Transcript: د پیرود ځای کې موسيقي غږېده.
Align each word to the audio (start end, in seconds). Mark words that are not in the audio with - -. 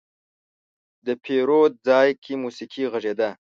د 1.05 1.07
پیرود 1.23 1.73
ځای 1.87 2.09
کې 2.23 2.33
موسيقي 2.43 2.83
غږېده. 2.91 3.29